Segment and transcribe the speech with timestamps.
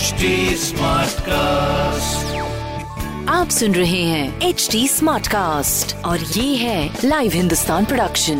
[0.00, 2.28] HD Smartcast.
[3.28, 8.38] आप सुन रहे हैं एच डी स्मार्ट कास्ट और ये है लाइव हिंदुस्तान प्रोडक्शन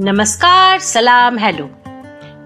[0.00, 1.68] नमस्कार सलाम हेलो।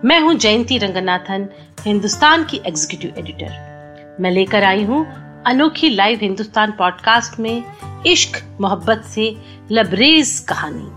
[0.04, 1.48] मैं हूँ जयंती रंगनाथन
[1.84, 5.04] हिंदुस्तान की एग्जीक्यूटिव एडिटर मैं लेकर आई हूँ
[5.46, 9.34] अनोखी लाइव हिंदुस्तान पॉडकास्ट में इश्क मोहब्बत से
[9.72, 10.88] लबरेज कहानी।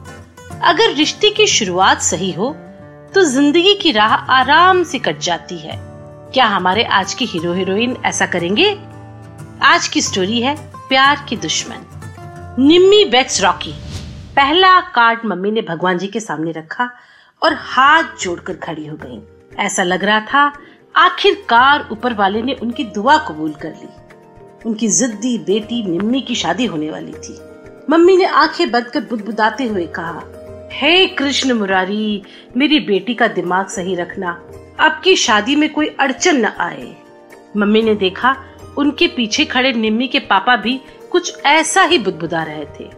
[0.63, 2.55] अगर रिश्ते की शुरुआत सही हो
[3.15, 5.85] तो ज़िंदगी की राह आराम से कट जाती है।
[6.33, 8.79] क्या हमारे आज के हीरो हीरोइन ऐसा करेंगे?
[9.61, 11.77] आज की स्टोरी है प्यार की दुश्मन।
[12.59, 13.73] Nimmi bets Rocky.
[14.35, 16.91] पहला कार्ड मम्मी ने भगवान जी के सामने रखा
[17.43, 19.21] और हाथ जोड़कर खड़ी हो गई।
[19.57, 20.53] ऐसा लग रहा था
[20.95, 23.89] आखिरकार ऊपर वाले ने उनकी दुआ कबूल कर ली।
[24.65, 27.39] उनकी जिद्दी बेटी निम्मी की शादी होने वाली थी।
[27.89, 30.21] मम्मी ने आँखें बंद कर बुदबुदाते हुए कहा,
[30.73, 32.23] हे hey कृष्ण मुरारी,
[32.57, 34.41] मेरी बेटी का दिमाग सही रखना
[34.79, 36.95] अब की शादी में कोई अड़चन न आए।
[37.57, 38.35] मम्मी ने देखा
[38.77, 42.89] उनके पीछे खड़े निम्मी के पापा भी कुछ ऐसा ही बुदबुदा रहे थे।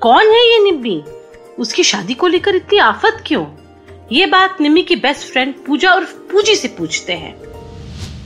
[0.00, 1.04] कौन है ये निम्मी?
[1.58, 3.46] उसकी शादी को लेकर इतनी आफत क्यों?
[4.12, 7.34] ये बात निम्मी की बेस्ट फ्रेंड पूजा और पूजी से पूछते हैं।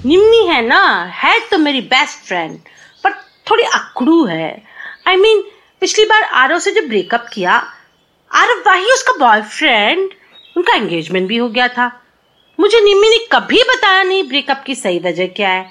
[0.06, 2.58] निम्मी है ना है तो मेरी बेस्ट फ्रेंड
[3.04, 3.12] पर
[3.50, 4.62] थोड़ी अकड़ू है।
[5.08, 7.52] आई I मीन mean, पिछली बार आरव से जब ब्रेकअप किया
[8.30, 10.10] आरव वाही उसका बॉयफ्रेंड
[10.56, 12.02] उनका एंगेजमेंट भी हो गया था।
[12.60, 15.70] मुझे निम्मी ने कभी बताया नहीं ब्रेकअप की सही वजह क्या है।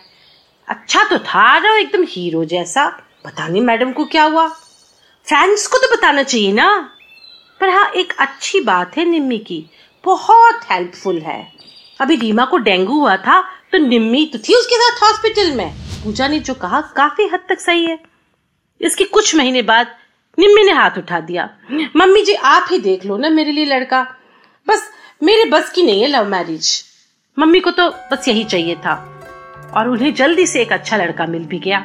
[0.68, 2.88] अच्छा तो था आरव एकदम हीरो जैसा।
[3.26, 4.48] पता नहीं मैडम को क्या हुआ।
[5.28, 6.96] फ्रेंड्स को तो बताना चाहिए ना।
[7.62, 9.66] पर हाँ एक अच्छी बात है निम्मी की।
[10.04, 11.52] बहुत हेल्पफुल है।
[12.02, 16.28] अभी रीमा को डेंगू हुआ था तो निम्मी तो थी उसके साथ हॉस्पिटल में। पूजा
[16.28, 18.00] ने जो कहा, काफ़ी हद तक सही है।
[18.81, 19.96] इसके कुछ महीने बाद
[20.40, 24.02] निम्मी ने हाथ उठा दिया। मम्मी जी, आप ही देख लो ना मेरे लिए लड़का।
[24.68, 26.67] बस मेरे बस की नहीं है लव मैरिज
[27.38, 28.94] मम्मी को तो बस यही चाहिए था।
[29.75, 31.80] और उन्हें जल्दी से एक अच्छा लड़का मिल भी गया।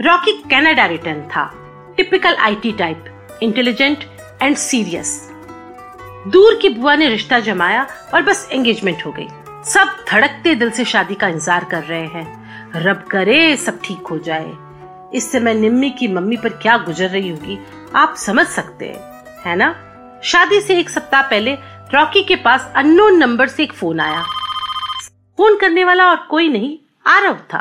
[0.00, 1.44] रॉकी कैनेडा रिटर्न था।
[1.96, 4.04] Typical IT type intelligent
[4.42, 5.18] and serious
[6.28, 9.28] दूर की बुआ ने रिश्ता जमाया और बस एंगेजमेंट हो गई।
[9.64, 14.18] सब धड़कते दिल से शादी का इंतज़ार कर रहे हैं। रब करे सब ठीक हो
[14.20, 14.52] जाए।
[15.14, 17.58] इस समय निम्मी की मम्मी पर क्या गुजर रही होगी,
[17.94, 19.74] आप समझ सकते हैं, है ना?
[20.24, 21.56] शादी से एक सप्ताह पहले
[21.94, 24.22] रॉकी के पास अननोन नंबर से एक फ़ोन आया।
[25.38, 26.76] फ़ोन करने वाला और कोई नहीं
[27.06, 27.60] आरव था।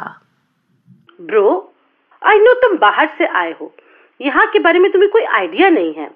[1.21, 1.73] ब्रो
[2.21, 3.71] आई नो तुम बाहर से आए हो।
[4.19, 6.09] यहाँ के बारे में तुम्हें कोई आइडिया नहीं है।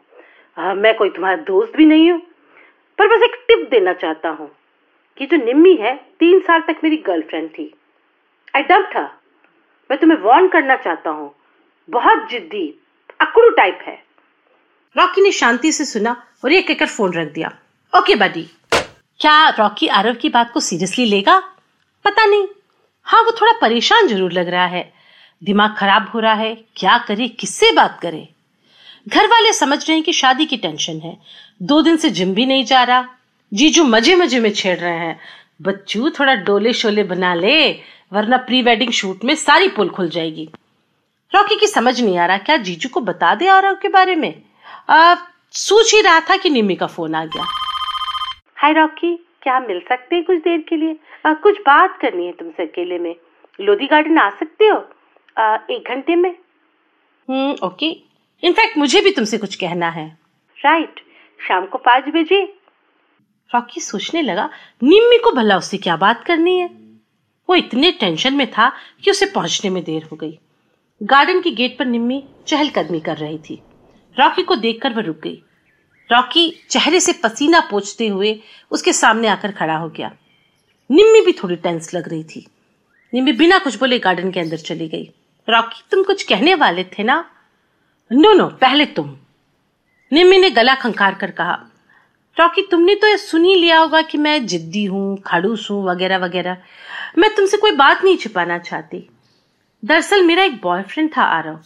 [0.58, 2.22] आ, मैं कोई तुम्हारा दोस्त भी नहीं हूँ
[3.00, 4.50] पर बस एक टिप देना चाहता हूँ
[5.18, 7.72] कि जो निम्मी है तीन साल तक मेरी गर्लफ्रेंड थी।
[8.54, 9.04] आई डब था
[9.90, 11.34] मैं तुम्हें वार्न करना चाहता हूँ
[11.90, 12.68] बहुत जिद्दी
[13.22, 14.00] अकड़ू टाइप है।
[14.96, 17.52] रॉकी ने शांति से सुना और एक कहकर फ़ोन रख दिया।
[17.96, 18.42] ओके बडी
[19.20, 21.38] क्या रॉकी आरव की बात को सीरियसली लेगा?
[22.06, 22.48] पता नहीं।
[23.08, 24.92] हाँ वो थोड़ा परेशान ज़रूर लग रहा है।
[25.42, 28.28] दिमाग खराब हो रहा है। क्या करे, किससे बात करे?
[29.08, 31.18] घर वाले समझ रहे हैं कि शादी की टेंशन है।
[31.62, 33.06] दो दिन से जिम भी नहीं जा रहा।
[33.52, 35.20] जीजू मज़े मज़े में छेड़ रहे हैं।
[35.62, 37.72] बच्चू, थोड़ा डोले शोले बना ले,
[38.14, 40.50] वरना प्री वेडिंग शूट में सारी पुल खुल जाएगी।
[41.32, 44.34] रॉकी की समझ नहीं आ रहा, क्या जीजू को बता दे आरव के बारे में?
[45.54, 47.46] सोच ही रहा था कि निमी का फ़ोन आ गया।
[48.56, 50.98] हाय रॉकी क्या मिल सकते हैं कुछ देर के लिए?
[51.26, 53.16] आ, कुछ बात करनी है तुमसे अकेले में।
[53.62, 54.90] लोधी गार्डन आ सकते हो?
[55.38, 56.36] आ, एक घंटे में।
[57.30, 57.86] हम्म ओके।
[58.44, 60.18] इनफैक्ट मुझे भी तुमसे कुछ कहना है।
[60.66, 61.00] राइट।
[61.48, 62.60] शाम को पाँच बजे।
[63.56, 64.50] रॉकी सोचने लगा
[64.84, 66.68] निम्मी को भला उससे क्या बात करनी है?
[67.50, 68.74] वो इतने टेंशन में था
[69.04, 70.40] कि उसे पहुँचने में देर हो गई।
[71.04, 73.62] गार्डन की गेट पर निम्मी चहलकदमी कर रही थी।
[74.20, 75.44] रॉकी को देखकर वह रुक गई।
[76.12, 78.40] रॉकी चेहरे से पसीना पोछते हुए
[78.72, 80.12] उसके सामने आकर खड़ा हो गया।
[80.92, 82.48] निम्मी भी थोड़ी टेंस लग रही थी।
[83.14, 85.10] निम्मी बिना कुछ बोले गार्डन के अंदर चली गई।
[85.50, 87.32] रॉकी, तुम कुछ कहने वाले थे ना?
[88.12, 89.18] नो नो पहले तुम।
[90.14, 91.66] निम्मी ने गला खंखार कर कहा,
[92.40, 96.58] रॉकी, तुमने तो सुन ही लिया होगा कि मैं जिद्दी हूँ, खड़ूस हूँ, वगैरह वगैरह।
[97.18, 99.10] मैं तुमसे कोई बात नहीं छिपाना चाहती।
[99.86, 101.60] दरअसल मेरा एक बॉयफ्रेंड था आरव।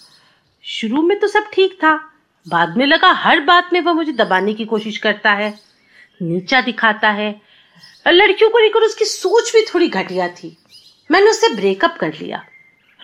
[0.63, 2.08] शुरू में तो सब ठीक था
[2.47, 5.53] बाद में लगा, हर बात में वह मुझे दबाने की कोशिश करता है,
[6.21, 7.41] नीचा दिखाता है।
[8.07, 10.57] लड़कियों को लेकर उसकी सोच भी थोड़ी घटिया थी।
[11.11, 12.43] मैंने उससे ब्रेकअप कर लिया।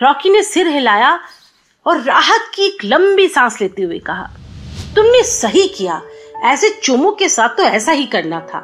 [0.02, 1.20] रॉकी ने सिर हिलाया
[1.86, 4.30] और राहत की एक लंबी सांस लेते हुए कहा,
[4.96, 6.02] तुमने सही किया।
[6.44, 8.60] ऐसे चुमू के साथ तो ऐसा ही करना था।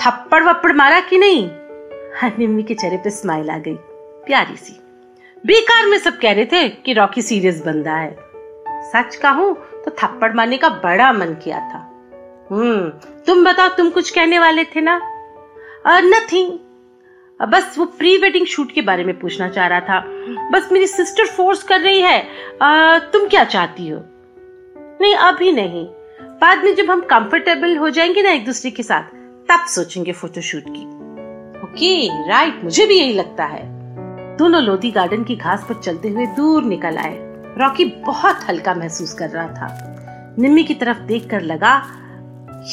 [0.00, 1.48] थप्पड़ वप्पड़ मारा कि नहीं?
[2.38, 3.74] निम्मी के चेहरे पे स्माइल आ गई।
[4.26, 4.72] प्यारी सी।
[5.46, 8.25] बेकार में सब कह रहे थे कि रॉकी सीरियस बंदा है।
[8.86, 9.54] सच कहूँ
[9.84, 11.92] तो थप्पड़ मारने का बड़ा मन किया था।
[12.50, 12.88] हम्म
[13.26, 15.00] तुम बताओ तुम कुछ कहने वाले थे ना?
[15.86, 16.58] नथिंग
[17.42, 20.04] बस वो प्री वेडिंग शूट के बारे में पूछना चाह रहा था।
[20.52, 22.28] बस मेरी सिस्टर फोर्स कर रही है।
[22.62, 24.00] आ, तुम क्या चाहती हो?
[25.00, 25.86] नहीं अभी नहीं।
[26.22, 29.02] बाद में जब हम कंफर्टेबल हो जाएँगे ना एक दूसरे के साथ
[29.48, 30.84] तब सोचेंगे फोटोशूट की।
[31.60, 33.62] ओके राइट मुझे भी यही लगता है।
[34.36, 37.25] दोनों लोधी गार्डन की घास पर चलते हुए दूर निकल आए।
[37.58, 39.96] रॉकी बहुत हल्का महसूस कर रहा था।
[40.38, 41.86] निम्मी की तरफ़ देखकर लगा,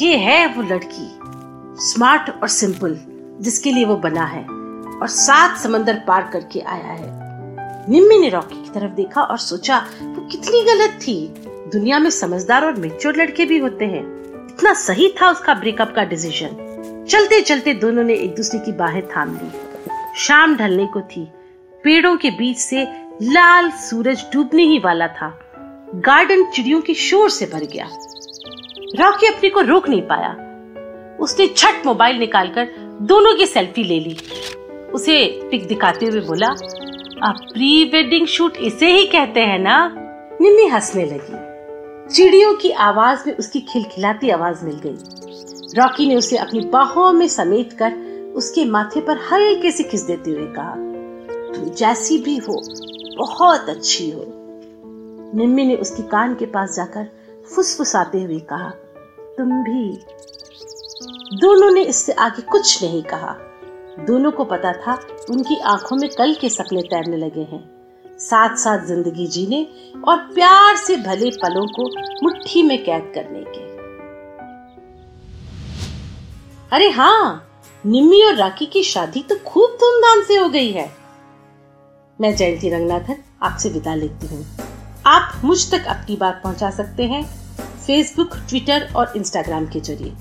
[0.00, 1.18] ये है वो लड़की,
[1.80, 3.00] स्मार्ट और सिंपल,
[3.40, 4.42] जिसके लिए वो बना है
[5.00, 7.24] और सात समंदर पार करके आया है।
[7.90, 12.64] निम्मी ने रॉकी की तरफ़ देखा और सोचा, वो कितनी गलत थी। दुनिया में समझदार
[12.64, 14.02] और मेच्योर लड़के भी होते हैं।
[14.48, 16.60] इतना सही था उसका ब्रेकअप का डिसीज़न
[17.08, 19.50] चलते चलते दोनों ने एक दूसरे की बाहें थाम ली।
[20.16, 21.32] शाम ढलने को थी।
[21.84, 25.28] पेड़ों के बीच से लाल सूरज डूबने ही वाला था।
[25.94, 27.86] गार्डन चिड़ियों के शोर से भर गया।
[28.98, 30.30] रॉकी अपने को रोक नहीं पाया।
[31.20, 32.68] उसने छठ मोबाइल निकालकर
[33.02, 34.16] दोनों की सेल्फी ले ली।
[34.94, 36.46] उसे पिक दिखाते हुए बोला,
[37.22, 39.94] आप प्री वेडिंग शूट इसे ही कहते हैं ना?
[40.40, 44.96] निम्मी हंसने लगी। चिड़ियों की आवाज़ में उसकी खिलखिलाती आवाज़ मिल गई।
[45.76, 47.92] रॉकी ने उसे अपनी बाहों में समेट कर
[48.36, 50.74] उसके माथे पर हल्के से किस देते हुए कहा,
[51.54, 52.62] तुम जैसी भी हो
[53.16, 54.24] बहुत अच्छी हो।
[55.36, 57.08] निम्मी ने उसके कान के पास जाकर
[57.50, 58.68] फुसफुसाते हुए कहा,
[59.38, 59.90] तुम भी।
[61.38, 63.36] दोनों ने इससे आगे कुछ नहीं कहा।
[64.06, 64.94] दोनों को पता था
[65.30, 67.62] उनकी आँखों में कल के सपने तैरने लगे हैं।
[68.20, 69.66] साथ साथ ज़िंदगी जीने
[70.08, 71.88] और प्यार से भले पलों को
[72.22, 73.62] मुट्ठी में कैद करने के।
[76.72, 77.50] अरे हाँ
[77.84, 80.86] निम्मी और राखी की शादी तो खूब धूमधाम से हो गई है।
[82.20, 84.46] मैं जयंती रंगनाथन आपसे विदा लेती हूँ।
[85.06, 87.44] आप मुझ तक अपनी बात पहुँचा सकते हैं
[87.86, 90.12] फेसबुक ट्विटर और इंस्टाग्राम के ज़रिए।